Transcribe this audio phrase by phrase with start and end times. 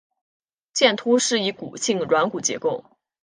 [0.73, 2.83] 剑突是一骨性软骨结构。